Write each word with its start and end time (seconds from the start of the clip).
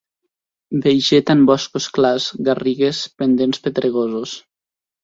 Vegeta 0.85 1.35
en 1.39 1.43
boscos 1.51 1.87
clars, 1.99 2.27
garrigues, 2.49 3.05
pendents 3.23 3.67
pedregosos. 3.69 4.37